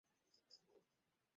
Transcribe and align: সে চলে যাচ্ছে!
সে 0.03 0.67
চলে 0.67 0.79
যাচ্ছে! 0.79 1.19